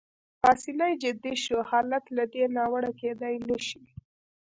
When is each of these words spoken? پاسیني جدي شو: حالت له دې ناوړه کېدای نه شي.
پاسیني 0.41 0.91
جدي 1.03 1.33
شو: 1.43 1.57
حالت 1.69 2.05
له 2.15 2.23
دې 2.33 2.43
ناوړه 2.55 2.91
کېدای 3.01 3.35
نه 3.47 3.57
شي. 3.67 3.83